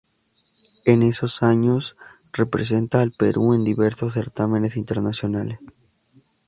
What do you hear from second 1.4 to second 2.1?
años